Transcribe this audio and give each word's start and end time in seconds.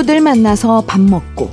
친구들 0.00 0.22
만나서 0.22 0.84
밥 0.86 0.98
먹고 1.00 1.50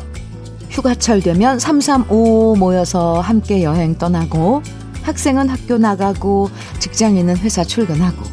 휴가철 0.69 1.21
되면 1.21 1.59
335 1.59 2.55
모여서 2.57 3.19
함께 3.19 3.63
여행 3.63 3.97
떠나고 3.97 4.61
학생은 5.01 5.49
학교 5.49 5.77
나가고 5.77 6.49
직장인은 6.79 7.37
회사 7.39 7.65
출근하고 7.65 8.23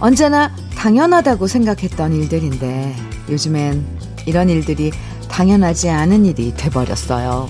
언제나 0.00 0.54
당연하다고 0.76 1.46
생각했던 1.46 2.12
일들인데 2.12 2.94
요즘엔 3.30 3.86
이런 4.26 4.50
일들이 4.50 4.90
당연하지 5.30 5.88
않은 5.88 6.26
일이 6.26 6.52
돼버렸어요. 6.54 7.48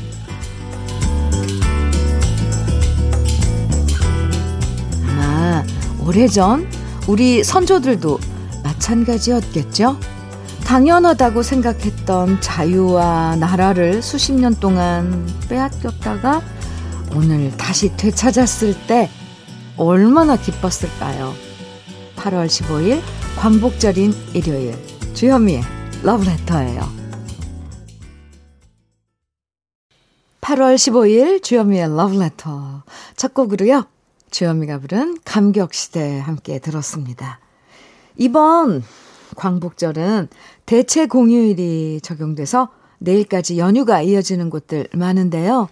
아마 5.08 5.64
오래전 6.06 6.68
우리 7.08 7.42
선조들도 7.42 8.20
마찬가지였겠죠? 8.62 10.13
당연하다고 10.64 11.42
생각했던 11.42 12.40
자유와 12.40 13.36
나라를 13.36 14.02
수십 14.02 14.32
년 14.32 14.54
동안 14.54 15.28
빼앗겼다가 15.48 16.42
오늘 17.14 17.54
다시 17.56 17.94
되찾았을 17.96 18.74
때 18.86 19.10
얼마나 19.76 20.36
기뻤을까요? 20.36 21.34
8월 22.16 22.46
15일 22.46 23.00
광복절인 23.38 24.12
일요일 24.32 24.74
주현미의 25.14 25.62
러브레터예요. 26.02 26.82
8월 30.40 30.74
15일 30.76 31.42
주현미의 31.42 31.94
러브레터 31.96 32.82
첫 33.16 33.34
곡으로요. 33.34 33.86
주현미가 34.30 34.78
부른 34.78 35.18
감격시대 35.24 36.20
함께 36.20 36.58
들었습니다. 36.58 37.38
이번 38.16 38.82
광복절은 39.34 40.28
대체 40.66 41.06
공휴일이 41.06 42.00
적용돼서 42.02 42.68
내일까지 42.98 43.58
연휴가 43.58 44.02
이어지는 44.02 44.50
곳들 44.50 44.88
많은데요. 44.94 45.68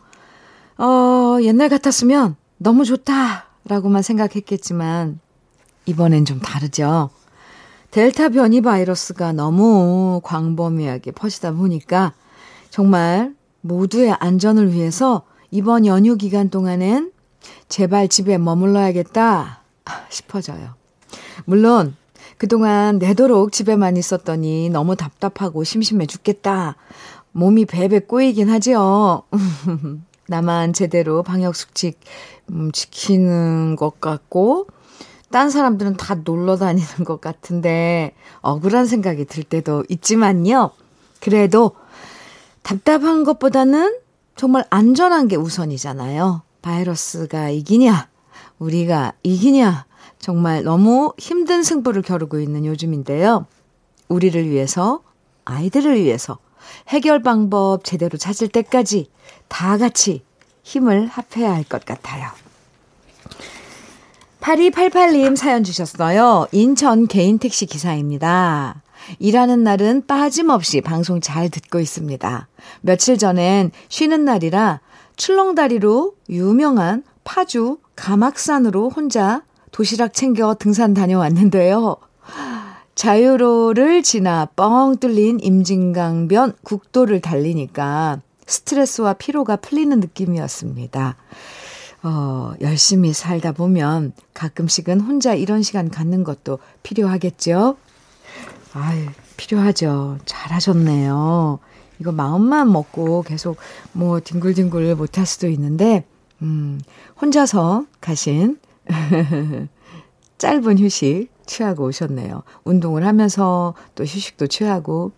어, 0.78 1.38
옛날 1.42 1.68
같았으면 1.68 2.36
너무 2.58 2.84
좋다라고만 2.84 4.02
생각했겠지만 4.02 5.20
이번엔 5.86 6.24
좀 6.24 6.40
다르죠. 6.40 7.10
델타 7.90 8.30
변이 8.30 8.60
바이러스가 8.60 9.32
너무 9.32 10.20
광범위하게 10.24 11.10
퍼지다 11.12 11.52
보니까 11.52 12.14
정말 12.70 13.34
모두의 13.60 14.12
안전을 14.18 14.72
위해서 14.72 15.22
이번 15.50 15.84
연휴 15.84 16.16
기간 16.16 16.48
동안엔 16.48 17.12
제발 17.68 18.08
집에 18.08 18.38
머물러야겠다 18.38 19.62
싶어져요. 20.08 20.74
물론 21.44 21.94
그동안 22.42 22.98
내도록 22.98 23.52
집에만 23.52 23.96
있었더니 23.96 24.68
너무 24.68 24.96
답답하고 24.96 25.62
심심해 25.62 26.06
죽겠다. 26.06 26.74
몸이 27.30 27.66
베베 27.66 28.00
꼬이긴 28.00 28.50
하지요. 28.50 29.22
나만 30.26 30.72
제대로 30.72 31.22
방역 31.22 31.54
수칙 31.54 32.00
음, 32.50 32.72
지키는 32.72 33.76
것 33.76 34.00
같고, 34.00 34.66
딴 35.30 35.50
사람들은 35.50 35.96
다 35.96 36.16
놀러 36.16 36.56
다니는 36.56 37.04
것 37.06 37.20
같은데, 37.20 38.12
억울한 38.40 38.86
생각이 38.86 39.24
들 39.26 39.44
때도 39.44 39.84
있지만요. 39.88 40.72
그래도 41.20 41.76
답답한 42.62 43.22
것보다는 43.22 44.00
정말 44.34 44.64
안전한 44.68 45.28
게 45.28 45.36
우선이잖아요. 45.36 46.42
바이러스가 46.60 47.50
이기냐, 47.50 48.08
우리가 48.58 49.12
이기냐, 49.22 49.86
정말 50.22 50.62
너무 50.62 51.12
힘든 51.18 51.64
승부를 51.64 52.00
겨루고 52.02 52.38
있는 52.38 52.64
요즘인데요. 52.64 53.44
우리를 54.08 54.48
위해서, 54.48 55.02
아이들을 55.44 55.96
위해서 56.00 56.38
해결 56.88 57.22
방법 57.22 57.82
제대로 57.84 58.16
찾을 58.16 58.46
때까지 58.48 59.10
다 59.48 59.76
같이 59.76 60.22
힘을 60.62 61.08
합해야 61.08 61.52
할 61.52 61.64
것 61.64 61.84
같아요. 61.84 62.28
8288님 64.40 65.34
사연 65.36 65.64
주셨어요. 65.64 66.46
인천 66.52 67.08
개인 67.08 67.38
택시 67.38 67.66
기사입니다. 67.66 68.80
일하는 69.18 69.64
날은 69.64 70.06
빠짐없이 70.06 70.82
방송 70.82 71.20
잘 71.20 71.48
듣고 71.48 71.80
있습니다. 71.80 72.48
며칠 72.80 73.18
전엔 73.18 73.72
쉬는 73.88 74.24
날이라 74.24 74.80
출렁다리로 75.16 76.14
유명한 76.30 77.02
파주 77.24 77.78
가막산으로 77.96 78.88
혼자 78.90 79.42
도시락 79.72 80.12
챙겨 80.14 80.54
등산 80.54 80.94
다녀왔는데요. 80.94 81.96
자유로를 82.94 84.02
지나 84.02 84.46
뻥 84.54 84.96
뚫린 84.98 85.40
임진강변 85.40 86.52
국도를 86.62 87.20
달리니까 87.20 88.20
스트레스와 88.46 89.14
피로가 89.14 89.56
풀리는 89.56 89.98
느낌이었습니다. 89.98 91.16
어, 92.04 92.52
열심히 92.60 93.12
살다 93.12 93.52
보면 93.52 94.12
가끔씩은 94.34 95.00
혼자 95.00 95.34
이런 95.34 95.62
시간 95.62 95.88
갖는 95.88 96.22
것도 96.22 96.58
필요하겠죠? 96.82 97.76
아유, 98.74 99.06
필요하죠. 99.36 100.18
잘하셨네요. 100.26 101.60
이거 101.98 102.12
마음만 102.12 102.70
먹고 102.70 103.22
계속 103.22 103.56
뭐 103.92 104.20
뒹굴뒹굴 104.20 104.94
못할 104.96 105.24
수도 105.24 105.48
있는데, 105.48 106.04
음, 106.42 106.80
혼자서 107.20 107.86
가신 108.00 108.58
짧은 110.38 110.78
휴식 110.78 111.28
취하고 111.46 111.84
오셨네요. 111.86 112.42
운동을 112.64 113.06
하면서 113.06 113.74
또 113.94 114.04
휴식도 114.04 114.48
취하고 114.48 115.12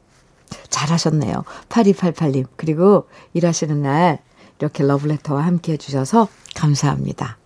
잘하셨네요. 0.68 1.44
8288님. 1.68 2.46
그리고 2.56 3.08
일하시는 3.32 3.82
날 3.82 4.18
이렇게 4.58 4.84
러브레터와 4.84 5.44
함께 5.44 5.72
해주셔서 5.72 6.28
감사합니다. 6.54 7.38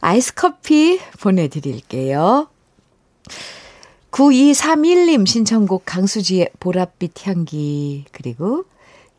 아이스 0.00 0.34
커피 0.34 0.98
보내드릴게요. 1.20 2.48
9231님 4.10 5.26
신청곡 5.26 5.84
강수지의 5.86 6.50
보랏빛 6.60 7.26
향기 7.26 8.04
그리고 8.12 8.64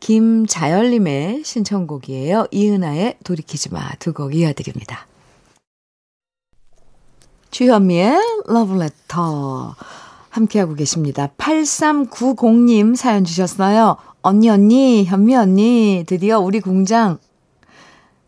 김자열님의 0.00 1.42
신청곡이에요. 1.44 2.46
이은아의 2.50 3.18
돌이키지 3.24 3.70
마 3.72 3.94
두 3.98 4.12
곡 4.12 4.34
이어드립니다. 4.34 5.06
주현미의 7.56 8.18
러브레터 8.48 9.74
함께하고 10.28 10.74
계십니다. 10.74 11.30
8390님 11.38 12.94
사연 12.96 13.24
주셨어요. 13.24 13.96
언니 14.20 14.50
언니 14.50 15.06
현미 15.06 15.34
언니 15.34 16.04
드디어 16.06 16.38
우리 16.38 16.60
공장 16.60 17.16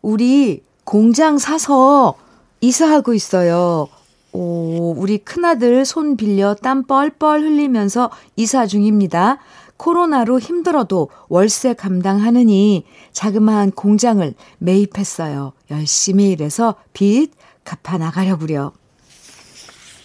우리 0.00 0.62
공장 0.84 1.36
사서 1.36 2.14
이사하고 2.62 3.12
있어요. 3.12 3.88
오, 4.32 4.94
우리 4.96 5.18
큰아들 5.18 5.84
손 5.84 6.16
빌려 6.16 6.54
땀 6.54 6.84
뻘뻘 6.84 7.42
흘리면서 7.42 8.10
이사 8.36 8.64
중입니다. 8.66 9.40
코로나로 9.76 10.38
힘들어도 10.38 11.10
월세 11.28 11.74
감당하느니 11.74 12.86
자그마한 13.12 13.72
공장을 13.72 14.32
매입했어요. 14.56 15.52
열심히 15.70 16.30
일해서 16.30 16.76
빚 16.94 17.32
갚아 17.64 17.98
나가려고요. 17.98 18.72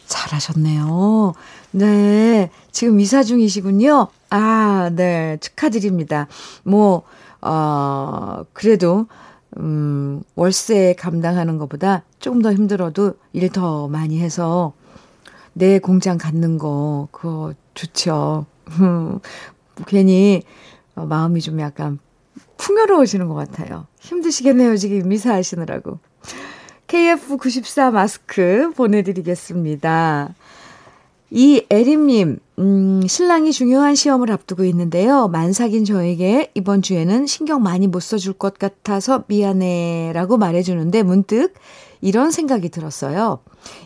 잘하셨네요. 0.07 1.33
네. 1.71 2.49
지금 2.71 2.99
이사 2.99 3.23
중이시군요. 3.23 4.07
아, 4.29 4.89
네. 4.93 5.37
축하드립니다. 5.41 6.27
뭐, 6.63 7.03
어, 7.41 8.43
그래도, 8.53 9.07
음, 9.57 10.21
월세 10.35 10.95
감당하는 10.97 11.57
것보다 11.57 12.03
조금 12.19 12.41
더 12.41 12.51
힘들어도 12.53 13.13
일 13.33 13.49
더 13.49 13.87
많이 13.87 14.19
해서 14.19 14.73
내 15.53 15.77
공장 15.79 16.17
갖는 16.17 16.57
거, 16.57 17.07
그거 17.11 17.53
좋죠. 17.75 18.45
괜히 19.87 20.43
어, 20.95 21.05
마음이 21.05 21.41
좀 21.41 21.59
약간 21.59 21.99
풍요로워지는 22.57 23.27
것 23.27 23.35
같아요. 23.35 23.85
힘드시겠네요, 23.99 24.77
지금 24.77 25.07
미사하시느라고. 25.09 25.99
KF94 26.93 27.91
마스크 27.91 28.71
보내드리겠습니다. 28.75 30.35
이 31.31 31.65
에림님, 31.71 32.37
음, 32.59 33.07
신랑이 33.07 33.51
중요한 33.51 33.95
시험을 33.95 34.31
앞두고 34.31 34.63
있는데요. 34.65 35.27
만삭인 35.27 35.85
저에게 35.85 36.51
이번 36.53 36.83
주에는 36.83 37.25
신경 37.25 37.63
많이 37.63 37.87
못 37.87 37.99
써줄 37.99 38.33
것 38.33 38.59
같아서 38.59 39.23
미안해 39.25 40.11
라고 40.13 40.37
말해주는데 40.37 41.01
문득 41.01 41.55
이런 42.01 42.29
생각이 42.29 42.69
들었어요. 42.69 43.39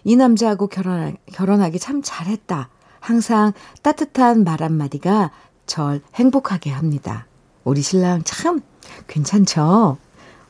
이 0.04 0.18
남자하고 0.18 0.68
결혼, 0.68 1.16
결혼하기 1.32 1.80
참 1.80 2.02
잘했다. 2.04 2.68
항상 3.00 3.54
따뜻한 3.84 4.44
말 4.44 4.62
한마디가 4.62 5.32
절 5.66 6.02
행복하게 6.16 6.72
합니다. 6.72 7.26
우리 7.64 7.82
신랑 7.82 8.24
참 8.26 8.60
괜찮죠? 9.08 9.98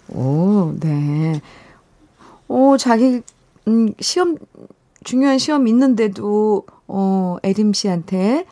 오, 0.10 0.74
네. 0.80 1.40
오, 2.48 2.78
자기, 2.78 3.22
음, 3.68 3.94
시험, 4.00 4.38
중요한 5.04 5.38
시험 5.38 5.68
있는데도, 5.68 6.66
어, 6.88 7.38
에림 7.44 7.74
씨한테, 7.74 8.46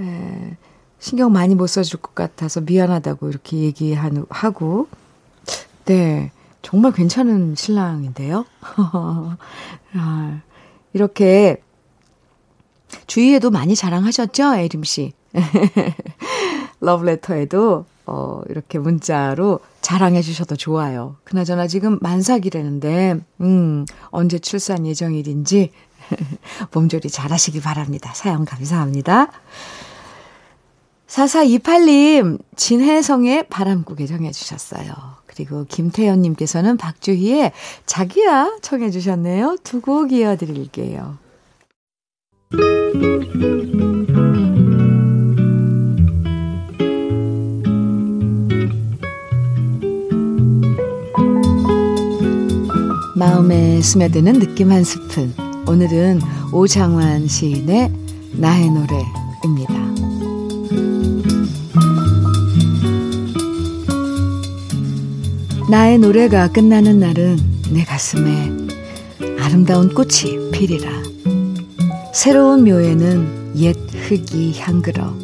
에, 0.00 0.56
신경 0.98 1.32
많이 1.32 1.54
못 1.54 1.66
써줄 1.66 2.00
것 2.00 2.14
같아서 2.14 2.60
미안하다고 2.60 3.28
이렇게 3.28 3.58
얘기하고, 3.58 4.88
네. 5.84 6.30
정말 6.62 6.92
괜찮은 6.92 7.56
신랑인데요. 7.56 8.46
아, 9.94 10.40
이렇게 10.92 11.60
주위에도 13.06 13.50
많이 13.50 13.74
자랑하셨죠? 13.74 14.54
에림 14.54 14.84
씨. 14.84 15.12
러브레터에도 16.82 17.86
어, 18.04 18.42
이렇게 18.48 18.78
문자로 18.78 19.60
자랑해 19.80 20.22
주셔도 20.22 20.56
좋아요. 20.56 21.16
그나저나 21.24 21.68
지금 21.68 21.98
만삭이라는데, 22.02 23.20
음, 23.40 23.86
언제 24.10 24.38
출산 24.40 24.84
예정일인지 24.86 25.70
몸조리 26.74 27.08
잘 27.10 27.30
하시기 27.30 27.60
바랍니다. 27.60 28.12
사연 28.14 28.44
감사합니다. 28.44 29.30
4428님, 31.06 32.40
진혜성의 32.56 33.48
바람국에 33.48 34.06
정해 34.06 34.32
주셨어요. 34.32 34.92
그리고 35.26 35.64
김태연님께서는 35.68 36.76
박주희의 36.76 37.52
자기야 37.86 38.58
청해 38.62 38.90
주셨네요. 38.90 39.58
두 39.62 39.80
곡 39.80 40.12
이어드릴게요. 40.12 41.18
마음에 53.22 53.80
스며드는 53.80 54.40
느낌 54.40 54.72
한 54.72 54.82
스푼. 54.82 55.32
오늘은 55.68 56.20
오장환 56.52 57.28
시인의 57.28 57.92
나의 58.32 58.68
노래입니다. 58.68 59.74
나의 65.70 65.98
노래가 65.98 66.48
끝나는 66.48 66.98
날은 66.98 67.38
내 67.70 67.84
가슴에 67.84 68.50
아름다운 69.40 69.94
꽃이 69.94 70.50
피리라. 70.50 70.90
새로운 72.12 72.64
묘에는 72.64 73.52
옛 73.58 73.76
흙이 73.94 74.58
향그러 74.58 75.14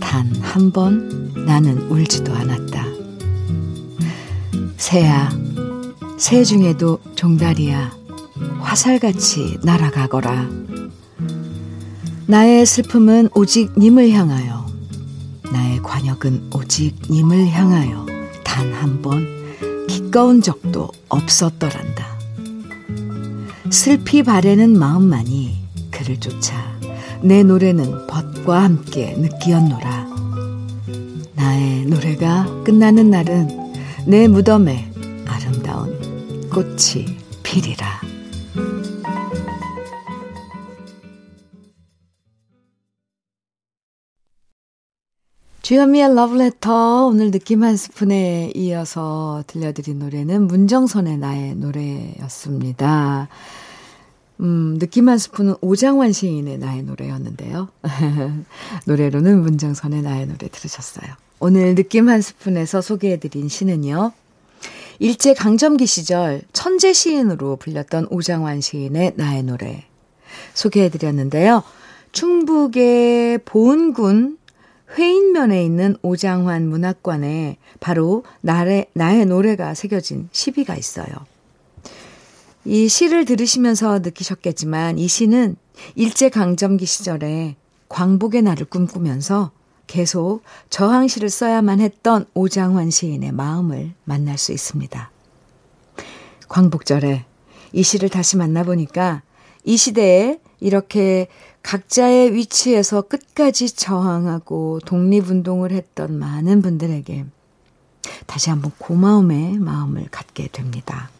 단 0.00 0.30
한 0.42 0.70
번 0.70 1.32
나는 1.44 1.90
울지도 1.90 2.32
않았다. 2.32 2.84
새야, 4.76 5.30
새 6.18 6.42
중에도 6.44 6.98
종다리야 7.14 7.92
화살같이 8.60 9.58
날아가거라. 9.62 10.48
나의 12.26 12.66
슬픔은 12.66 13.30
오직 13.34 13.72
님을 13.78 14.10
향하여, 14.10 14.66
나의 15.52 15.80
관역은 15.82 16.50
오직 16.54 16.94
님을 17.10 17.48
향하여 17.48 18.04
단 18.44 18.72
한 18.74 19.00
번 19.00 19.26
기꺼운 19.86 20.42
적도 20.42 20.90
없었더란다. 21.08 22.18
슬피 23.70 24.22
바래는 24.22 24.78
마음만이 24.78 25.56
그를 25.90 26.18
쫓아 26.18 26.54
내 27.22 27.42
노래는 27.42 28.06
벗과 28.06 28.64
함께 28.64 29.14
느끼었노라. 29.16 30.08
나의 31.34 31.84
노래가 31.86 32.46
끝나는 32.64 33.10
날은 33.10 33.72
내 34.06 34.26
무덤에 34.28 34.87
꽃이 36.50 37.04
피리라. 37.42 38.00
주현미의 45.62 46.14
러브레터 46.14 47.06
오늘 47.06 47.30
느낌 47.30 47.62
한 47.62 47.76
스푼에 47.76 48.52
이어서 48.56 49.44
들려드린 49.46 49.98
노래는 49.98 50.46
문정선의 50.46 51.18
나의 51.18 51.54
노래였습니다. 51.56 53.28
음, 54.40 54.78
느낌 54.78 55.10
한 55.10 55.18
스푼은 55.18 55.56
오장환 55.60 56.12
시인의 56.12 56.58
나의 56.58 56.84
노래였는데요. 56.84 57.68
노래로는 58.86 59.42
문정선의 59.42 60.00
나의 60.00 60.26
노래 60.26 60.48
들으셨어요. 60.48 61.12
오늘 61.40 61.74
느낌 61.74 62.08
한 62.08 62.22
스푼에서 62.22 62.80
소개해드린 62.80 63.48
시는요. 63.48 64.12
일제 65.00 65.32
강점기 65.32 65.86
시절 65.86 66.42
천재 66.52 66.92
시인으로 66.92 67.56
불렸던 67.56 68.08
오장환 68.10 68.60
시인의 68.60 69.12
나의 69.16 69.44
노래 69.44 69.84
소개해 70.54 70.88
드렸는데요. 70.88 71.62
충북의 72.12 73.38
보은군 73.44 74.38
회인면에 74.96 75.62
있는 75.64 75.96
오장환 76.02 76.66
문학관에 76.68 77.58
바로 77.78 78.24
나의, 78.40 78.86
나의 78.94 79.26
노래가 79.26 79.74
새겨진 79.74 80.30
시비가 80.32 80.74
있어요. 80.74 81.06
이 82.64 82.88
시를 82.88 83.24
들으시면서 83.24 84.00
느끼셨겠지만 84.00 84.98
이 84.98 85.06
시는 85.06 85.56
일제강점기 85.94 86.86
시절에 86.86 87.56
광복의 87.88 88.42
날을 88.42 88.66
꿈꾸면서 88.66 89.52
계속 89.88 90.42
저항시를 90.70 91.28
써야만 91.28 91.80
했던 91.80 92.26
오장환 92.34 92.90
시인의 92.90 93.32
마음을 93.32 93.94
만날 94.04 94.38
수 94.38 94.52
있습니다. 94.52 95.10
광복절에 96.48 97.24
이 97.72 97.82
시를 97.82 98.08
다시 98.08 98.36
만나보니까 98.36 99.22
이 99.64 99.76
시대에 99.76 100.38
이렇게 100.60 101.26
각자의 101.62 102.34
위치에서 102.34 103.02
끝까지 103.02 103.74
저항하고 103.74 104.80
독립운동을 104.84 105.72
했던 105.72 106.18
많은 106.18 106.62
분들에게 106.62 107.26
다시 108.26 108.50
한번 108.50 108.72
고마움의 108.78 109.58
마음을 109.58 110.06
갖게 110.10 110.48
됩니다. 110.48 111.10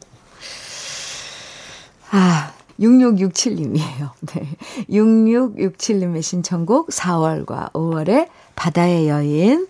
아, 2.10 2.54
6667님이에요. 2.80 4.10
네. 4.32 4.56
6667님의 4.88 6.22
신청곡 6.22 6.88
4월과 6.88 7.72
5월의 7.72 8.28
바다의 8.62 9.08
여인 9.08 9.68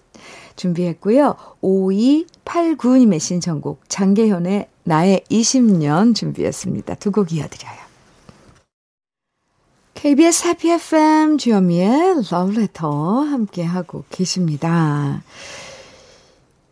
준비했고요. 0.56 1.36
5289님의 1.62 3.20
신청곡 3.20 3.82
장계현의 3.88 4.66
나의 4.84 5.22
20년 5.30 6.14
준비했습니다. 6.14 6.94
두 6.96 7.10
곡 7.12 7.32
이어드려요. 7.32 7.76
KBS 9.94 10.46
해피 10.46 10.70
FM 10.70 11.38
주현미의 11.38 12.22
러브레터 12.30 13.20
함께하고 13.20 14.04
계십니다. 14.10 15.22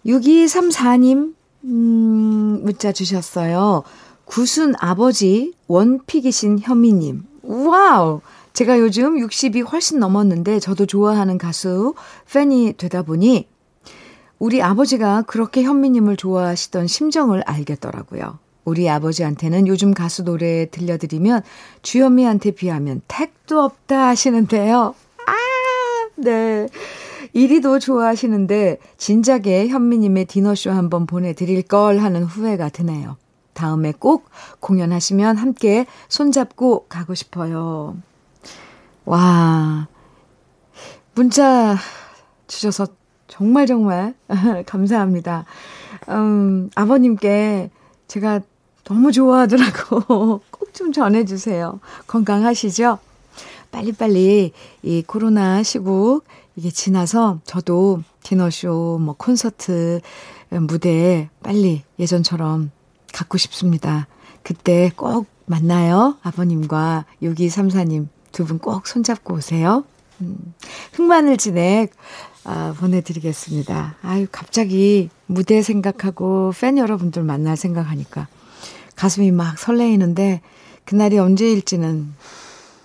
6234님, 0.07 1.35
음, 1.65 2.61
문자 2.63 2.93
주셨어요. 2.93 3.83
구순 4.25 4.75
아버지 4.79 5.53
one 5.67 5.92
pick이신 5.92 6.61
현미님. 6.61 7.25
와우! 7.43 8.21
제가 8.57 8.79
요즘 8.79 9.17
60이 9.17 9.71
훨씬 9.71 9.99
넘었는데 9.99 10.61
저도 10.61 10.87
좋아하는 10.87 11.37
가수 11.37 11.95
팬이 12.33 12.73
되다 12.79 13.03
보니 13.03 13.47
우리 14.39 14.63
아버지가 14.63 15.25
그렇게 15.27 15.63
현미님을 15.63 16.17
좋아하시던 16.17 16.87
심정을 16.87 17.43
알겠더라고요. 17.43 18.39
우리 18.65 18.89
아버지한테는 18.89 19.67
요즘 19.67 19.93
가수 19.93 20.25
노래 20.25 20.71
들려드리면 20.71 21.43
주현미한테 21.83 22.53
비하면 22.53 23.03
택도 23.09 23.61
없다 23.61 24.09
하시는데요. 24.09 24.95
아, 25.27 25.33
네. 26.17 26.67
이리도 27.35 27.79
좋아하시는데 27.79 28.79
진작에 28.97 29.69
현미님의 29.69 30.25
디너쇼 30.25 30.71
한번 30.71 31.05
보내드릴 31.05 31.61
걸 31.61 31.99
하는 31.99 32.25
후회가 32.25 32.71
드네요. 32.71 33.19
다음에 33.53 33.93
꼭 33.93 34.31
공연하시면 34.61 35.37
함께 35.37 35.85
손잡고 36.09 36.87
가고 36.89 37.15
싶어요. 37.15 37.97
와, 39.07 39.89
문자 41.15 41.77
주셔서 42.47 42.87
정말 43.29 43.67
정말 43.67 44.15
감사합니다. 44.67 45.47
음, 46.11 46.71
아버님께 46.75 47.71
제가 48.09 48.41
너무 48.85 49.11
좋아하더라고. 49.13 50.43
꼭 50.51 50.67
좀 50.77 50.93
전해주세요. 50.93 51.81
건강하시죠? 52.07 52.99
빨리빨리 53.73 54.53
이 54.83 55.03
코로나 55.07 55.63
시국 55.63 56.25
이게 56.55 56.71
지나서 56.71 57.41
저도 57.45 58.03
디너쇼, 58.23 58.99
뭐 59.01 59.15
콘서트, 59.17 60.01
무대에 60.51 61.31
빨리 61.43 61.83
예전처럼 61.99 62.71
갖고 63.13 63.39
싶습니다. 63.39 64.07
그때 64.43 64.93
꼭 64.95 65.27
만나요. 65.47 66.19
아버님과 66.23 67.07
6234님 67.23 68.09
두 68.37 68.45
분 68.45 68.59
꼭 68.59 68.87
손잡고 68.87 69.35
오세요. 69.37 69.85
음, 70.21 70.37
흑마늘 70.93 71.39
진액 71.39 71.93
아, 72.45 72.75
보내드리겠습니다. 72.79 73.97
아유, 74.03 74.27
갑자기 74.31 75.09
무대 75.27 75.63
생각하고 75.63 76.53
팬 76.61 76.77
여러분들 76.79 77.23
만날 77.23 77.57
생각하니까 77.57 78.29
가슴이 78.95 79.31
막 79.33 79.59
설레이는데 79.59 80.43
그날이 80.85 81.19
언제일지는 81.19 82.13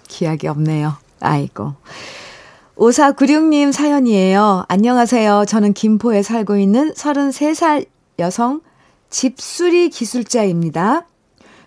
기약이 0.07 0.47
없네요. 0.47 0.93
아이고. 1.19 1.73
5496님 2.77 3.71
사연이에요. 3.71 4.65
안녕하세요. 4.67 5.45
저는 5.47 5.73
김포에 5.73 6.23
살고 6.23 6.57
있는 6.57 6.93
33살 6.93 7.85
여성 8.19 8.61
집수리 9.09 9.89
기술자입니다. 9.89 11.05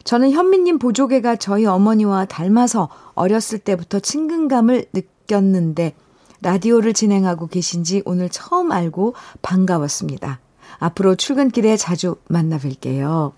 저는 0.03 0.33
현미님 0.33 0.79
보조개가 0.79 1.37
저희 1.37 1.67
어머니와 1.67 2.25
닮아서 2.25 2.89
어렸을 3.15 3.59
때부터 3.59 4.01
친근감을 4.01 4.87
느꼈는데 4.93 5.95
라디오를 6.41 6.93
진행하고 6.93 7.47
계신 7.47 7.85
지 7.85 8.03
오늘 8.05 8.29
처음 8.29 8.73
알고 8.73 9.15
반가웠습니다. 9.43 10.41
앞으로 10.79 11.15
출근길에 11.15 11.77
자주 11.77 12.17
만나 12.29 12.59
뵐게요. 12.59 13.33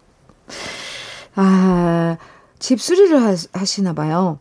아, 1.37 2.17
집수리를 2.59 3.23
하, 3.23 3.35
하시나 3.53 3.93
봐요. 3.93 4.39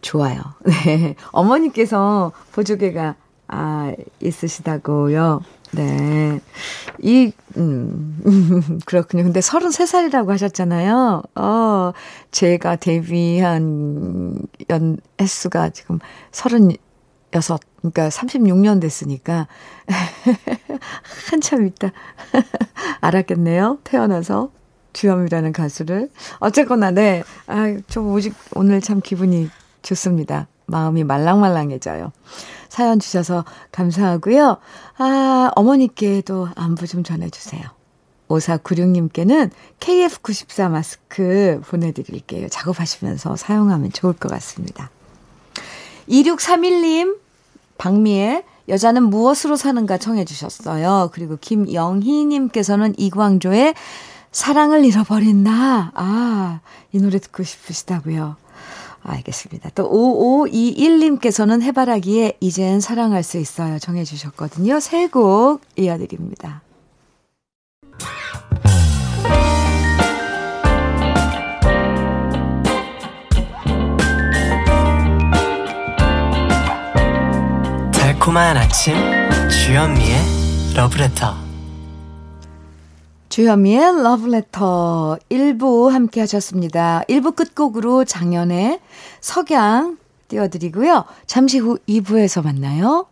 좋아요. 0.00 0.40
네. 0.64 1.16
어머니께서 1.30 2.32
보조개가, 2.52 3.16
아, 3.48 3.92
있으시다고요. 4.20 5.42
네. 5.72 6.40
이, 7.00 7.32
음, 7.56 8.20
그렇군요. 8.84 9.24
근데 9.24 9.40
33살이라고 9.40 10.28
하셨잖아요. 10.28 11.22
어, 11.34 11.92
제가 12.30 12.76
데뷔한 12.76 14.38
연, 14.70 14.98
횟수가 15.20 15.70
지금 15.70 15.98
36, 16.30 17.60
그러니까 17.78 18.08
36년 18.10 18.80
됐으니까. 18.80 19.48
한참 21.30 21.66
있다. 21.66 21.90
알았겠네요. 23.00 23.78
태어나서. 23.84 24.50
주현미라는 24.92 25.52
가수를. 25.52 26.10
어쨌거나, 26.38 26.90
네. 26.90 27.22
아, 27.46 27.74
저 27.88 28.02
오직 28.02 28.34
오늘 28.54 28.82
참 28.82 29.00
기분이 29.00 29.48
좋습니다. 29.80 30.48
마음이 30.66 31.04
말랑말랑해져요. 31.04 32.12
사연 32.68 32.98
주셔서 33.00 33.44
감사하고요. 33.70 34.56
아, 34.98 35.50
어머니께도 35.54 36.48
안부 36.54 36.86
좀 36.86 37.04
전해주세요. 37.04 37.62
5496님께는 38.28 39.50
KF94 39.80 40.70
마스크 40.70 41.60
보내드릴게요. 41.66 42.48
작업하시면서 42.48 43.36
사용하면 43.36 43.92
좋을 43.92 44.14
것 44.14 44.30
같습니다. 44.30 44.90
2631님, 46.08 47.18
박미의 47.78 48.44
여자는 48.68 49.04
무엇으로 49.04 49.56
사는가 49.56 49.98
청해 49.98 50.24
주셨어요. 50.24 51.10
그리고 51.12 51.36
김영희님께서는 51.40 52.94
이광조의 52.96 53.74
사랑을 54.30 54.84
잃어버린 54.84 55.42
나. 55.42 55.92
아, 55.94 56.60
이 56.92 56.98
노래 56.98 57.18
듣고 57.18 57.42
싶으시다고요. 57.42 58.36
알겠습니다. 59.02 59.70
또 59.74 59.90
5521님께서는 59.90 61.62
해바라기에 61.62 62.34
이젠 62.40 62.80
사랑할 62.80 63.22
수 63.22 63.38
있어요 63.38 63.78
정해 63.78 64.04
주셨거든요. 64.04 64.80
세 64.80 65.08
곡 65.08 65.60
이어드립니다. 65.76 66.62
달콤한 77.92 78.56
아침 78.56 78.94
주현미의 79.48 80.74
러브레터 80.74 81.51
주현미의 83.32 84.02
러브레터 84.02 85.16
1부 85.30 85.88
함께 85.88 86.20
하셨습니다. 86.20 87.02
1부 87.08 87.34
끝곡으로 87.34 88.04
장연의 88.04 88.78
석양 89.22 89.96
띄워드리고요. 90.28 91.06
잠시 91.24 91.58
후 91.58 91.78
2부에서 91.88 92.44
만나요. 92.44 93.06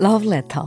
Love 0.00 0.28
Letter. 0.28 0.62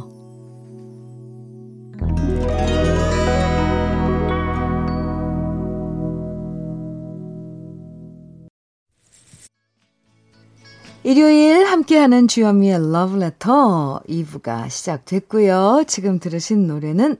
일요일 11.03 11.65
함께하는 11.65 12.27
주현미의 12.27 12.75
Love 12.75 13.15
Letter 13.15 14.01
2부가 14.07 14.69
시작됐고요. 14.69 15.85
지금 15.87 16.19
들으신 16.19 16.67
노래는 16.67 17.17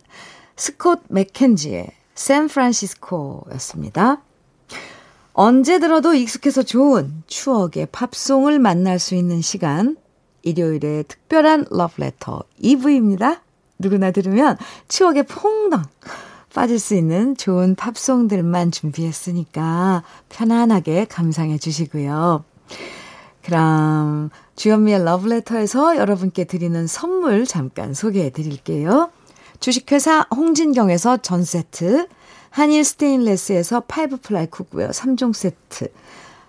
스콧 0.55 1.05
맥켄지의 1.09 1.89
샌프란시스코였습니다. 2.13 4.21
언제 5.33 5.79
들어도 5.79 6.13
익숙해서 6.13 6.61
좋은 6.61 7.23
추억의 7.25 7.87
팝송을 7.91 8.59
만날 8.59 8.99
수 8.99 9.15
있는 9.15 9.41
시간 9.41 9.97
일요일에 10.43 11.03
특별한 11.03 11.65
러브레터 11.69 12.43
2부입니다. 12.63 13.39
누구나 13.79 14.11
들으면 14.11 14.57
추억에 14.87 15.23
퐁당 15.23 15.83
빠질 16.53 16.79
수 16.79 16.95
있는 16.95 17.35
좋은 17.35 17.75
팝송들만 17.75 18.71
준비했으니까 18.71 20.03
편안하게 20.29 21.05
감상해 21.05 21.57
주시고요. 21.57 22.43
그럼 23.43 24.29
주현미의 24.55 25.03
러브레터에서 25.03 25.97
여러분께 25.97 26.43
드리는 26.43 26.85
선물 26.87 27.45
잠깐 27.45 27.93
소개해 27.93 28.29
드릴게요. 28.29 29.09
주식회사 29.59 30.27
홍진경에서 30.35 31.17
전 31.17 31.43
세트, 31.43 32.07
한일 32.49 32.83
스테인레스에서 32.83 33.81
five 33.81 34.17
ply 34.17 34.47
cookware 34.47 34.89
3종 34.89 35.33
세트, 35.33 35.91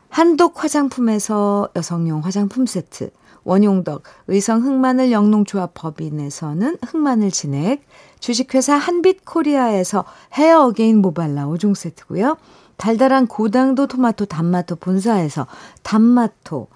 한독 0.08 0.62
화장품에서 0.62 1.68
여성용 1.76 2.20
화장품 2.24 2.66
세트, 2.66 3.10
원용덕 3.44 4.02
의성 4.28 4.62
흑마늘 4.62 5.12
영농조합 5.12 5.72
법인에서는 5.74 6.78
흑마늘 6.86 7.30
진액, 7.30 7.84
주식회사 8.20 8.74
한빛코리아에서 8.74 10.04
헤어 10.34 10.66
어게인 10.66 10.98
모발라 10.98 11.46
5종 11.46 11.74
세트고요. 11.74 12.36
달달한 12.76 13.26
고당도 13.26 13.86
토마토 13.86 14.26
단마토 14.26 14.76
본사에서 14.76 15.46
단마토, 15.82 16.68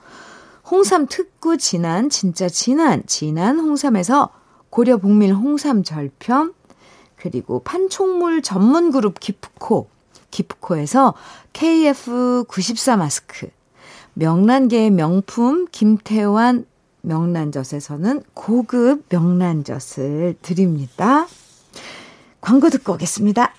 홍삼 0.70 1.06
특구 1.06 1.58
진한 1.58 2.10
진짜 2.10 2.48
진한 2.48 3.02
진한 3.06 3.58
홍삼에서 3.60 4.30
고려 4.70 4.96
복밀 4.96 5.32
홍삼 5.32 5.84
절편 5.84 6.52
그리고 7.16 7.60
판촉물 7.60 8.42
전문 8.42 8.90
그룹 8.90 9.20
기프코 9.20 9.88
기프코에서 10.30 11.14
KF94 11.52 12.98
마스크 12.98 13.48
명란계의 14.18 14.92
명품 14.92 15.66
김태환 15.70 16.64
명란젓에서는 17.02 18.22
고급 18.32 19.04
명란젓을 19.10 20.36
드립니다. 20.40 21.26
광고 22.40 22.70
듣고 22.70 22.94
오겠습니다. 22.94 23.54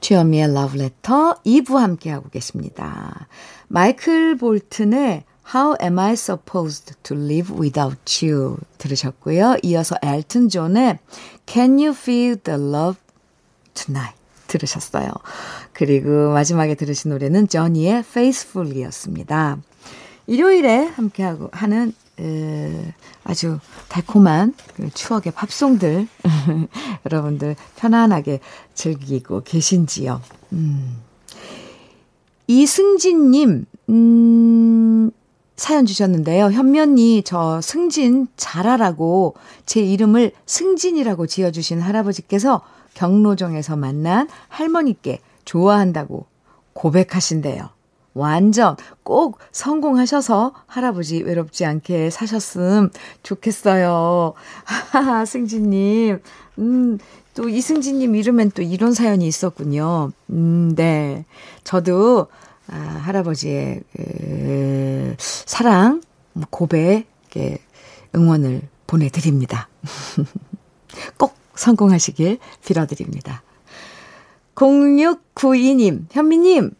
주현미의 0.00 0.52
러브레터 0.52 1.36
2부 1.44 1.76
함께하고 1.76 2.28
계십니다. 2.28 3.28
마이클 3.68 4.36
볼튼의 4.36 5.24
How 5.54 5.76
am 5.82 5.98
I 5.98 6.12
supposed 6.12 6.94
to 7.02 7.16
live 7.16 7.58
without 7.58 8.26
you 8.26 8.58
들으셨고요. 8.76 9.56
이어서 9.62 9.96
엘튼 10.02 10.50
존의 10.50 10.98
Can 11.46 11.78
you 11.78 11.92
feel 11.92 12.36
the 12.36 12.60
love 12.60 13.00
tonight 13.72 14.17
들으셨어요. 14.48 15.08
그리고 15.72 16.32
마지막에 16.32 16.74
들으신 16.74 17.12
노래는 17.12 17.46
저니의 17.46 17.98
Faithful이었습니다. 18.00 19.58
일요일에 20.26 20.86
함께하고 20.86 21.48
하는 21.52 21.92
에, 22.20 22.94
아주 23.24 23.60
달콤한 23.88 24.54
그 24.74 24.90
추억의 24.90 25.32
팝송들 25.32 26.08
여러분들 27.06 27.54
편안하게 27.76 28.40
즐기고 28.74 29.42
계신지요. 29.44 30.20
음. 30.52 30.98
이승진님 32.48 33.66
음, 33.90 35.10
사연 35.56 35.86
주셨는데요. 35.86 36.50
현면이 36.50 37.22
저 37.24 37.60
승진 37.60 38.28
잘하라고 38.36 39.34
제 39.66 39.80
이름을 39.80 40.32
승진이라고 40.46 41.26
지어주신 41.26 41.80
할아버지께서 41.80 42.62
경로정에서 42.98 43.76
만난 43.76 44.28
할머니께 44.48 45.20
좋아한다고 45.44 46.26
고백하신대요. 46.72 47.68
완전 48.14 48.76
꼭 49.04 49.38
성공하셔서 49.52 50.52
할아버지 50.66 51.22
외롭지 51.22 51.64
않게 51.64 52.10
사셨음 52.10 52.90
좋겠어요. 53.22 54.34
하하, 54.64 55.24
승진님. 55.24 56.18
음, 56.58 56.98
또 57.34 57.48
이승진님 57.48 58.16
이름엔 58.16 58.50
또 58.50 58.62
이런 58.62 58.92
사연이 58.92 59.28
있었군요. 59.28 60.10
음, 60.30 60.74
네. 60.74 61.24
저도, 61.62 62.26
아, 62.66 62.76
할아버지의, 62.76 63.82
그, 63.96 65.14
사랑, 65.18 66.02
고백에 66.50 67.58
응원을 68.16 68.62
보내드립니다. 68.88 69.68
꼭 71.16 71.37
성공하시길 71.58 72.38
빌어드립니다. 72.64 73.42
0692님, 74.54 76.06
현미님, 76.10 76.72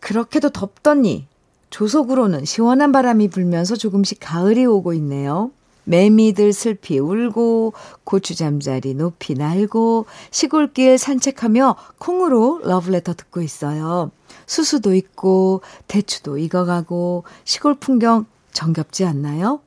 그렇게도 0.00 0.50
덥더니 0.50 1.26
조속으로는 1.70 2.44
시원한 2.44 2.92
바람이 2.92 3.28
불면서 3.28 3.76
조금씩 3.76 4.18
가을이 4.20 4.64
오고 4.64 4.94
있네요. 4.94 5.50
매미들 5.84 6.52
슬피 6.52 6.98
울고 6.98 7.72
고추 8.04 8.34
잠자리 8.34 8.94
높이 8.94 9.34
날고 9.34 10.04
시골길 10.30 10.98
산책하며 10.98 11.76
콩으로 11.98 12.60
러브레터 12.62 13.14
듣고 13.14 13.40
있어요. 13.40 14.10
수수도 14.46 14.94
있고 14.94 15.62
대추도 15.86 16.36
익어가고 16.36 17.24
시골 17.44 17.74
풍경 17.74 18.26
정겹지 18.52 19.06
않나요? 19.06 19.60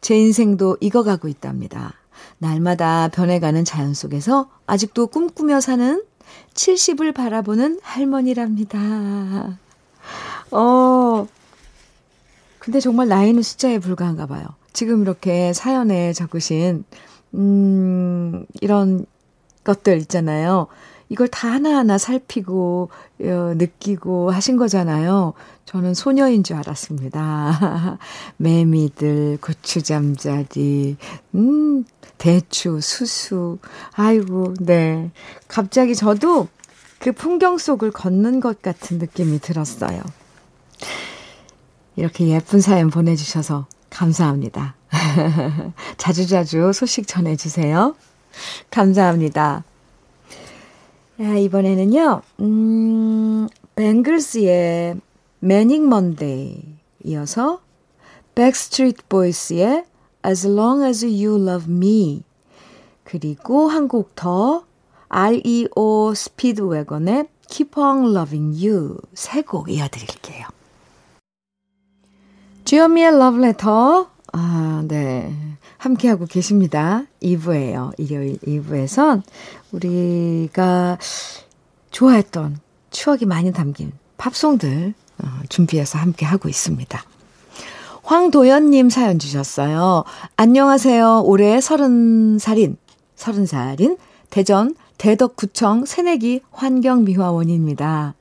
제 0.00 0.18
인생도 0.18 0.78
익어가고 0.80 1.28
있답니다. 1.28 1.99
날마다 2.40 3.08
변해가는 3.08 3.64
자연 3.64 3.92
속에서 3.94 4.50
아직도 4.66 5.08
꿈꾸며 5.08 5.60
사는 5.60 6.02
70을 6.54 7.14
바라보는 7.14 7.80
할머니랍니다. 7.82 9.58
어, 10.50 11.26
근데 12.58 12.80
정말 12.80 13.08
나이는 13.08 13.42
숫자에 13.42 13.78
불과한가 13.78 14.26
봐요. 14.26 14.46
지금 14.72 15.02
이렇게 15.02 15.52
사연에 15.52 16.12
적으신, 16.12 16.84
음, 17.34 18.46
이런 18.60 19.04
것들 19.62 19.98
있잖아요. 19.98 20.66
이걸 21.10 21.26
다 21.28 21.50
하나하나 21.50 21.98
살피고, 21.98 22.88
어, 23.20 23.24
느끼고 23.56 24.30
하신 24.30 24.56
거잖아요. 24.56 25.34
저는 25.66 25.92
소녀인 25.92 26.44
줄 26.44 26.56
알았습니다. 26.56 27.98
매미들, 28.38 29.38
고추잠자리, 29.40 30.96
음, 31.34 31.84
대추, 32.16 32.80
수수. 32.80 33.58
아이고, 33.92 34.54
네. 34.60 35.10
갑자기 35.48 35.96
저도 35.96 36.46
그 37.00 37.12
풍경 37.12 37.58
속을 37.58 37.90
걷는 37.90 38.38
것 38.40 38.62
같은 38.62 38.98
느낌이 38.98 39.40
들었어요. 39.40 40.02
이렇게 41.96 42.28
예쁜 42.28 42.60
사연 42.60 42.88
보내주셔서 42.88 43.66
감사합니다. 43.90 44.76
자주자주 45.98 46.72
소식 46.72 47.08
전해주세요. 47.08 47.96
감사합니다. 48.70 49.64
야, 51.20 51.36
이번에는요, 51.36 52.22
음, 52.40 53.48
뱅글스의 53.76 55.00
Manic 55.40 55.88
Monday 55.88 56.62
이어서 57.04 57.60
백스트리트 58.34 59.02
보이스의 59.08 59.84
As 60.26 60.46
Long 60.46 60.84
As 60.84 61.04
You 61.04 61.42
Love 61.42 61.72
Me 61.72 62.22
그리고 63.04 63.68
한 63.68 63.88
곡 63.88 64.14
더 64.14 64.64
REO 65.08 66.14
스피드웨건의 66.14 67.28
Keep 67.48 67.78
On 67.80 68.14
Loving 68.16 68.64
You 68.66 68.96
세 69.14 69.42
곡 69.42 69.68
이어드릴게요. 69.70 70.46
주현미의 72.64 73.18
러브레터 73.18 74.10
아, 74.32 74.84
네. 74.86 75.49
함께하고 75.78 76.26
계십니다. 76.26 77.04
2부예요. 77.22 77.92
일요일 77.98 78.38
2부에선 78.38 79.22
우리가 79.72 80.98
좋아했던 81.90 82.58
추억이 82.90 83.24
많이 83.24 83.52
담긴 83.52 83.92
팝송들 84.16 84.94
어, 85.18 85.26
준비해서 85.48 85.98
함께하고 85.98 86.48
있습니다. 86.48 87.02
황도연님 88.02 88.90
사연 88.90 89.18
주셨어요. 89.18 90.04
안녕하세요. 90.36 91.22
올해 91.24 91.60
서른 91.60 92.38
살인, 92.38 92.76
서른 93.14 93.46
살인 93.46 93.96
대전 94.30 94.74
대덕구청 94.98 95.84
새내기 95.84 96.40
환경미화원입니다. 96.50 98.14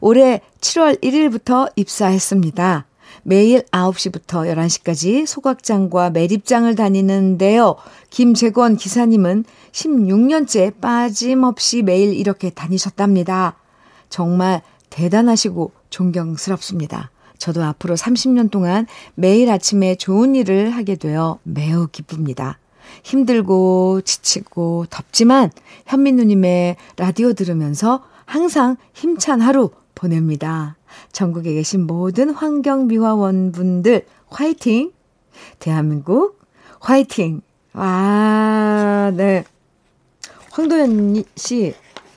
올해 0.00 0.40
7월 0.60 1.00
1일부터 1.02 1.70
입사했습니다. 1.76 2.86
매일 3.22 3.62
9시부터 3.62 4.52
11시까지 4.52 5.26
소각장과 5.26 6.10
매립장을 6.10 6.74
다니는데요. 6.74 7.76
김재권 8.10 8.76
기사님은 8.76 9.44
16년째 9.72 10.80
빠짐없이 10.80 11.82
매일 11.82 12.14
이렇게 12.14 12.50
다니셨답니다. 12.50 13.56
정말 14.08 14.62
대단하시고 14.90 15.72
존경스럽습니다. 15.90 17.10
저도 17.38 17.64
앞으로 17.64 17.96
30년 17.96 18.50
동안 18.50 18.86
매일 19.14 19.50
아침에 19.50 19.96
좋은 19.96 20.34
일을 20.34 20.70
하게 20.70 20.96
되어 20.96 21.38
매우 21.42 21.88
기쁩니다. 21.88 22.58
힘들고 23.02 24.02
지치고 24.04 24.86
덥지만 24.90 25.50
현민 25.86 26.16
누님의 26.16 26.76
라디오 26.96 27.32
들으면서 27.32 28.04
항상 28.26 28.76
힘찬 28.92 29.40
하루 29.40 29.70
보냅니다. 29.94 30.76
전국에 31.12 31.54
계신 31.54 31.86
모든 31.86 32.30
환경미화원분들 32.30 34.06
화이팅! 34.28 34.92
대한민국 35.58 36.38
화이팅! 36.80 37.42
와, 37.74 39.10
네. 39.14 39.44
황도현 40.50 41.24
씨, 41.36 41.74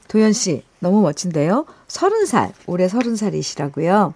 도현 0.09 0.33
씨, 0.33 0.63
너무 0.79 1.01
멋진데요? 1.01 1.65
서른 1.87 2.25
살, 2.25 2.53
올해 2.67 2.87
서른 2.87 3.15
살이시라고요. 3.15 4.13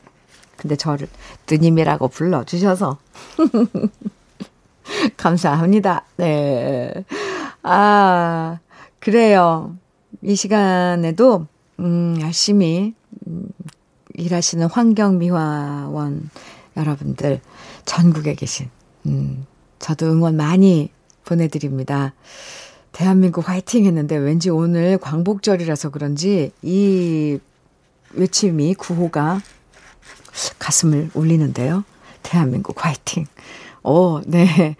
근데 0.58 0.76
저를 0.76 1.08
누님이라고 1.50 2.10
불러주셔서. 2.10 2.98
감사합니다. 5.18 6.06
네. 6.18 6.94
아, 7.64 8.60
그래요. 9.00 9.78
이 10.22 10.36
시간에도, 10.36 11.48
음, 11.80 12.18
열심히, 12.22 12.94
음, 12.94 12.99
일하시는 14.20 14.68
환경미화원 14.68 16.30
여러분들, 16.78 17.42
전국에 17.86 18.36
계신, 18.36 18.70
음, 19.06 19.46
저도 19.80 20.08
응원 20.08 20.36
많이 20.36 20.90
보내드립니다. 21.26 22.14
대한민국 22.92 23.48
화이팅 23.48 23.86
했는데 23.86 24.16
왠지 24.18 24.50
오늘 24.50 24.98
광복절이라서 24.98 25.90
그런지 25.92 26.52
이 26.62 27.40
외침이 28.14 28.74
구호가 28.74 29.42
가슴을 30.58 31.12
울리는데요. 31.14 31.84
대한민국 32.24 32.84
화이팅. 32.84 33.26
어, 33.84 34.22
네. 34.26 34.76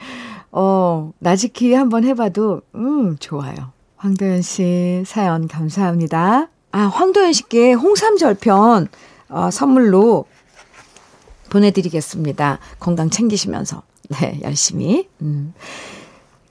어, 0.52 1.12
나지키 1.20 1.74
한번 1.74 2.04
해봐도, 2.04 2.62
음, 2.76 3.18
좋아요. 3.20 3.72
황도연 3.98 4.42
씨 4.42 5.04
사연 5.06 5.48
감사합니다. 5.48 6.50
아, 6.72 6.80
황도연 6.80 7.34
씨께 7.34 7.74
홍삼 7.74 8.18
절편 8.18 8.88
어, 9.30 9.50
선물로 9.52 10.26
보내드리겠습니다. 11.50 12.60
건강 12.80 13.10
챙기시면서. 13.10 13.84
네, 14.10 14.40
열심히. 14.44 15.08
음. 15.22 15.54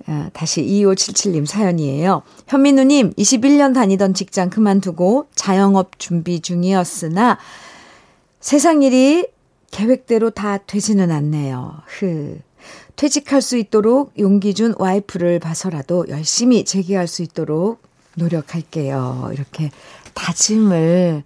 아, 0.07 0.31
다시 0.33 0.63
2577님 0.63 1.45
사연이에요. 1.45 2.23
현민우님, 2.47 3.13
21년 3.13 3.75
다니던 3.75 4.15
직장 4.15 4.49
그만두고 4.49 5.27
자영업 5.35 5.99
준비 5.99 6.41
중이었으나 6.41 7.39
세상 8.41 8.83
일이 8.83 9.27
계획대로 9.71 10.31
다 10.31 10.59
되지는 10.59 11.11
않네요. 11.11 11.83
흐. 11.87 12.39
퇴직할 12.97 13.43
수 13.43 13.57
있도록 13.59 14.13
용기 14.19 14.55
준 14.55 14.75
와이프를 14.79 15.39
봐서라도 15.41 16.07
열심히 16.09 16.65
재기할 16.65 17.07
수 17.07 17.23
있도록 17.23 17.83
노력할게요. 18.17 19.31
이렇게 19.33 19.71
다짐을 20.15 21.23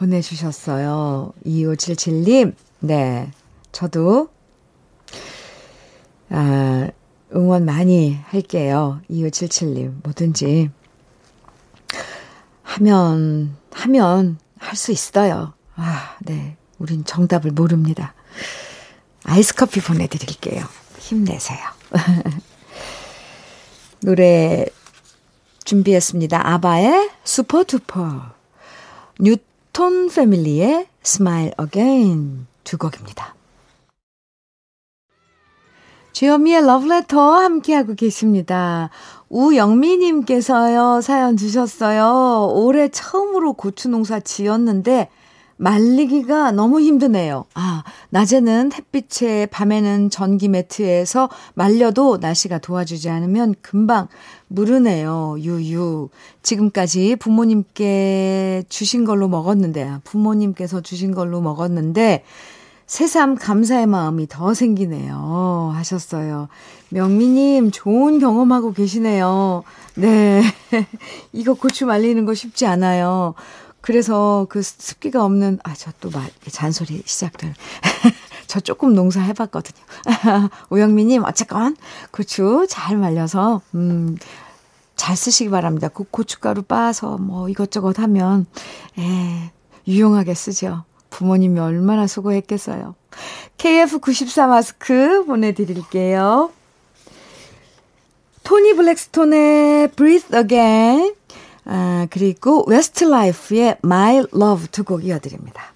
보내주셨어요. 0.00 1.32
2577님, 1.44 2.54
네. 2.80 3.30
저도, 3.70 4.30
아, 6.30 6.88
응원 7.34 7.66
많이 7.66 8.14
할게요. 8.14 9.00
2577님, 9.10 10.02
뭐든지. 10.02 10.70
하면, 12.62 13.56
하면 13.72 14.38
할 14.58 14.76
수 14.76 14.92
있어요. 14.92 15.52
아, 15.76 16.16
네. 16.20 16.56
우린 16.78 17.04
정답을 17.04 17.50
모릅니다. 17.50 18.14
아이스 19.24 19.54
커피 19.54 19.80
보내드릴게요. 19.80 20.64
힘내세요. 20.98 21.58
노래 24.00 24.64
준비했습니다. 25.64 26.46
아바의 26.54 27.10
Super 27.24 27.62
Trouper. 27.62 28.22
뉴튼 29.18 30.08
패밀리의 30.08 30.88
Smile 31.04 31.52
Again 31.60 32.46
두 32.64 32.76
곡입니다. 32.78 33.34
주현미의 36.12 36.66
러브레터 36.66 37.18
함께하고 37.36 37.94
계십니다. 37.94 38.90
우영미님께서요, 39.28 41.00
사연 41.00 41.36
주셨어요. 41.36 42.52
올해 42.52 42.88
처음으로 42.88 43.52
고추 43.52 43.88
농사 43.88 44.18
지었는데, 44.20 45.08
말리기가 45.60 46.52
너무 46.52 46.80
힘드네요. 46.80 47.44
아, 47.54 47.84
낮에는 48.08 48.72
햇빛에, 48.72 49.44
밤에는 49.46 50.08
전기 50.08 50.48
매트에서 50.48 51.28
말려도 51.54 52.16
날씨가 52.16 52.58
도와주지 52.58 53.10
않으면 53.10 53.54
금방 53.60 54.08
무르네요. 54.48 55.36
유유. 55.38 56.08
지금까지 56.42 57.16
부모님께 57.16 58.64
주신 58.70 59.04
걸로 59.04 59.28
먹었는데, 59.28 59.84
아, 59.84 60.00
부모님께서 60.04 60.80
주신 60.80 61.14
걸로 61.14 61.42
먹었는데, 61.42 62.24
새삼 62.86 63.36
감사의 63.36 63.86
마음이 63.86 64.28
더 64.28 64.54
생기네요. 64.54 65.72
하셨어요. 65.74 66.48
명미님, 66.88 67.70
좋은 67.70 68.18
경험하고 68.18 68.72
계시네요. 68.72 69.62
네. 69.94 70.42
이거 71.32 71.54
고추 71.54 71.86
말리는 71.86 72.24
거 72.24 72.34
쉽지 72.34 72.66
않아요. 72.66 73.34
그래서 73.80 74.46
그 74.50 74.62
습기가 74.62 75.24
없는, 75.24 75.58
아, 75.64 75.74
저 75.74 75.90
또 76.00 76.10
말, 76.10 76.30
잔소리 76.50 77.02
시작될. 77.04 77.54
저 78.46 78.60
조금 78.60 78.94
농사 78.94 79.20
해봤거든요. 79.20 79.84
오영미님, 80.70 81.24
어쨌건 81.24 81.76
고추 82.10 82.66
잘 82.68 82.96
말려서, 82.96 83.60
음, 83.74 84.16
잘 84.96 85.16
쓰시기 85.16 85.50
바랍니다. 85.50 85.88
그 85.88 86.04
고춧가루 86.04 86.62
빻아서 86.62 87.18
뭐 87.18 87.48
이것저것 87.48 87.98
하면, 88.00 88.46
에, 88.98 89.50
유용하게 89.86 90.34
쓰죠. 90.34 90.84
부모님이 91.10 91.58
얼마나 91.60 92.06
수고했겠어요. 92.06 92.94
KF94 93.58 94.46
마스크 94.48 95.24
보내드릴게요. 95.26 96.50
토니 98.44 98.74
브랙스톤의 98.74 99.92
Breathe 99.92 100.36
Again, 100.38 101.14
아, 101.64 102.06
그리고 102.10 102.64
웨스트라이프의 102.66 103.76
My 103.84 104.24
Love 104.34 104.68
두 104.72 104.84
곡 104.84 105.04
이어드립니다. 105.04 105.72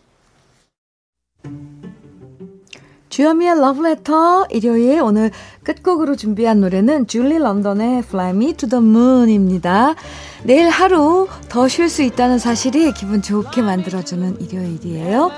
주현미의 3.10 3.60
러브레터 3.60 4.46
일요일 4.50 5.00
오늘 5.00 5.30
끝곡으로 5.62 6.16
준비한 6.16 6.60
노래는 6.60 7.06
줄리 7.06 7.38
런던의 7.38 7.98
Fly 8.00 8.30
Me 8.30 8.54
to 8.54 8.68
the 8.68 8.84
Moon입니다. 8.84 9.94
내일 10.42 10.68
하루 10.68 11.28
더 11.48 11.68
쉴 11.68 11.88
수 11.88 12.02
있다는 12.02 12.40
사실이 12.40 12.92
기분 12.92 13.22
좋게 13.22 13.62
만들어주는 13.62 14.40
일요일이에요. 14.40 15.30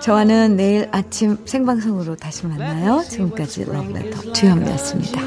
저와는 0.00 0.56
내일 0.56 0.88
아침 0.90 1.36
생방송으로 1.44 2.16
다시 2.16 2.46
만나요. 2.46 3.02
지금까지 3.06 3.64
러브레터 3.64 4.32
주현미였습니다. 4.32 5.20